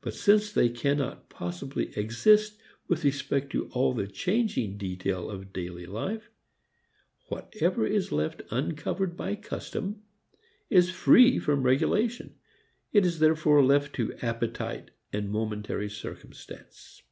[0.00, 2.56] But since they cannot possibly exist
[2.86, 6.30] with respect to all the changing detail of daily life,
[7.30, 10.02] whatever is left uncovered by custom
[10.68, 12.36] is free from regulation.
[12.92, 17.02] It is therefore left to appetite and momentary circumstance.